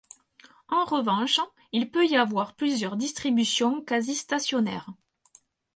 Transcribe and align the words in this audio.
En 0.69 0.83
revanche, 0.85 1.39
il 1.73 1.91
peut 1.91 2.07
y 2.07 2.15
avoir 2.15 2.55
plusieurs 2.55 2.97
distributions 2.97 3.83
quasi-stationnaires. 3.83 4.89